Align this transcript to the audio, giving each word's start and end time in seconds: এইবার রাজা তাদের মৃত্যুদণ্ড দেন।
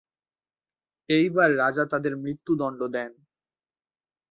এইবার 1.09 1.49
রাজা 1.57 1.83
তাদের 1.85 2.13
মৃত্যুদণ্ড 2.17 2.81
দেন। 2.87 3.11